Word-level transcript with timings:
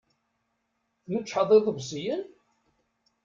Tmeččḥeḍ 1.03 1.49
iḍebsiyen? 1.57 2.23